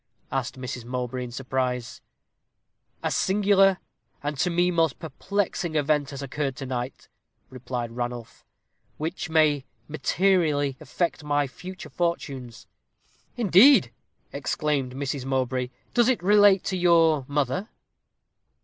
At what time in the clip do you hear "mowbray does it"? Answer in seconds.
15.23-16.23